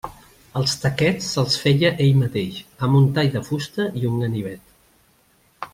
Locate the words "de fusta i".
3.39-4.09